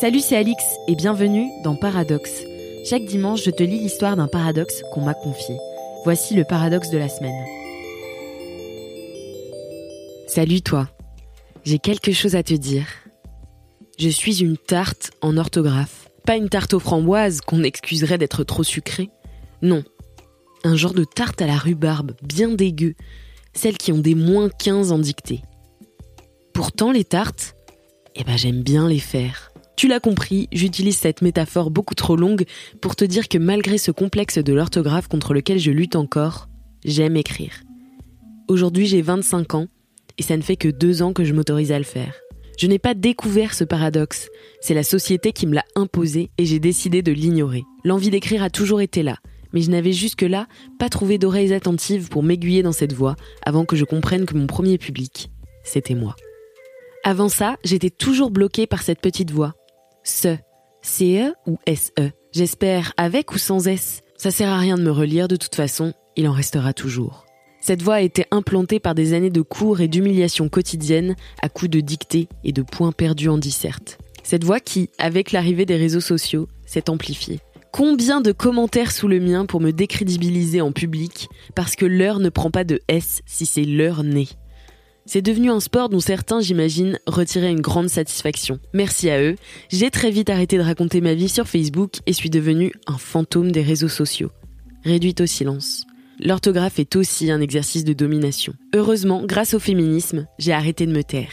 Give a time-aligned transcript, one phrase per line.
[0.00, 2.42] Salut, c'est Alix et bienvenue dans Paradoxe.
[2.88, 5.58] Chaque dimanche, je te lis l'histoire d'un paradoxe qu'on m'a confié.
[6.04, 7.44] Voici le paradoxe de la semaine.
[10.26, 10.88] Salut toi,
[11.64, 12.86] j'ai quelque chose à te dire.
[13.98, 16.08] Je suis une tarte en orthographe.
[16.24, 19.10] Pas une tarte aux framboises qu'on excuserait d'être trop sucrée.
[19.60, 19.84] Non.
[20.64, 22.94] Un genre de tarte à la rhubarbe, bien dégueu.
[23.52, 25.42] Celles qui ont des moins 15 en dictée.
[26.54, 27.54] Pourtant, les tartes,
[28.14, 29.49] eh ben, j'aime bien les faire.
[29.76, 32.44] Tu l'as compris, j'utilise cette métaphore beaucoup trop longue
[32.80, 36.48] pour te dire que malgré ce complexe de l'orthographe contre lequel je lutte encore,
[36.84, 37.62] j'aime écrire.
[38.48, 39.66] Aujourd'hui, j'ai 25 ans
[40.18, 42.14] et ça ne fait que deux ans que je m'autorise à le faire.
[42.58, 44.28] Je n'ai pas découvert ce paradoxe,
[44.60, 47.64] c'est la société qui me l'a imposé et j'ai décidé de l'ignorer.
[47.84, 49.16] L'envie d'écrire a toujours été là,
[49.54, 50.46] mais je n'avais jusque-là
[50.78, 54.46] pas trouvé d'oreilles attentives pour m'aiguiller dans cette voie avant que je comprenne que mon
[54.46, 55.30] premier public,
[55.64, 56.16] c'était moi.
[57.02, 59.54] Avant ça, j'étais toujours bloquée par cette petite voix.
[60.02, 60.36] Ce,
[60.82, 65.28] CE ou SE J'espère avec ou sans S Ça sert à rien de me relire
[65.28, 67.26] de toute façon, il en restera toujours.
[67.60, 71.70] Cette voix a été implantée par des années de cours et d'humiliation quotidienne à coups
[71.70, 73.98] de dictées et de points perdus en disserte.
[74.22, 77.40] Cette voix qui, avec l'arrivée des réseaux sociaux, s'est amplifiée.
[77.72, 82.30] Combien de commentaires sous le mien pour me décrédibiliser en public parce que l'heure ne
[82.30, 84.28] prend pas de S si c'est l'heure née?
[85.06, 88.60] C'est devenu un sport dont certains, j'imagine, retiraient une grande satisfaction.
[88.74, 89.36] Merci à eux,
[89.70, 93.50] j'ai très vite arrêté de raconter ma vie sur Facebook et suis devenue un fantôme
[93.52, 94.30] des réseaux sociaux.
[94.84, 95.84] Réduite au silence
[96.22, 98.54] l'orthographe est aussi un exercice de domination.
[98.74, 101.32] Heureusement, grâce au féminisme, j'ai arrêté de me taire.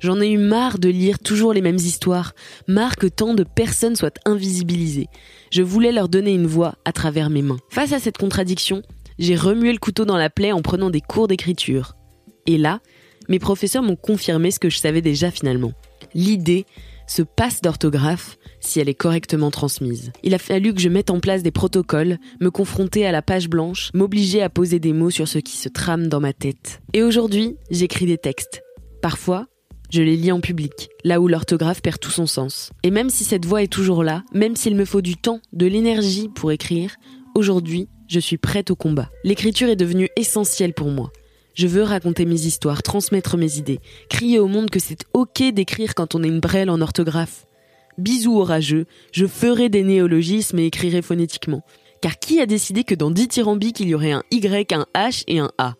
[0.00, 2.34] J'en ai eu marre de lire toujours les mêmes histoires,
[2.68, 5.08] marre que tant de personnes soient invisibilisées.
[5.50, 7.58] Je voulais leur donner une voix à travers mes mains.
[7.70, 8.82] Face à cette contradiction,
[9.18, 11.97] j'ai remué le couteau dans la plaie en prenant des cours d'écriture.
[12.46, 12.80] Et là,
[13.28, 15.72] mes professeurs m'ont confirmé ce que je savais déjà finalement.
[16.14, 16.66] L'idée
[17.06, 20.12] se passe d'orthographe si elle est correctement transmise.
[20.22, 23.48] Il a fallu que je mette en place des protocoles, me confronter à la page
[23.48, 26.80] blanche, m'obliger à poser des mots sur ce qui se trame dans ma tête.
[26.92, 28.62] Et aujourd'hui, j'écris des textes.
[29.00, 29.46] Parfois,
[29.90, 32.70] je les lis en public, là où l'orthographe perd tout son sens.
[32.82, 35.66] Et même si cette voix est toujours là, même s'il me faut du temps, de
[35.66, 36.96] l'énergie pour écrire,
[37.34, 39.10] aujourd'hui, je suis prête au combat.
[39.24, 41.10] L'écriture est devenue essentielle pour moi.
[41.58, 45.96] Je veux raconter mes histoires, transmettre mes idées, crier au monde que c'est ok d'écrire
[45.96, 47.46] quand on est une brêle en orthographe.
[47.98, 51.64] Bisous orageux, je ferai des néologismes et écrirai phonétiquement.
[52.00, 55.40] Car qui a décidé que dans dithyrambiques il y aurait un Y, un H et
[55.40, 55.74] un A?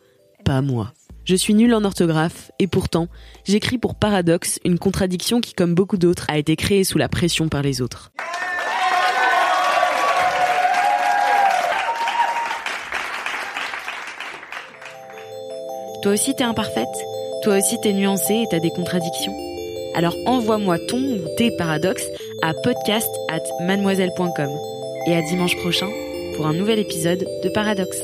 [0.44, 0.94] Pas moi.
[1.24, 3.06] Je suis nulle en orthographe et pourtant,
[3.44, 7.48] j'écris pour paradoxe, une contradiction qui, comme beaucoup d'autres, a été créée sous la pression
[7.48, 8.10] par les autres.
[16.02, 16.86] Toi aussi t'es imparfaite
[17.42, 19.34] Toi aussi t'es nuancée et t'as des contradictions
[19.96, 22.06] Alors envoie-moi ton ou tes paradoxes
[22.42, 24.50] à podcast at mademoiselle.com.
[25.06, 25.88] Et à dimanche prochain
[26.36, 28.00] pour un nouvel épisode de Paradoxe.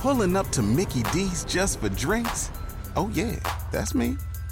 [0.00, 2.50] Pulling up to Mickey D's just for drinks?
[2.96, 3.36] Oh yeah,
[3.70, 4.16] that's me.